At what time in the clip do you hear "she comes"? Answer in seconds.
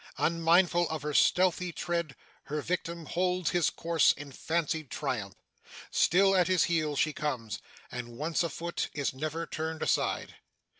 6.97-7.59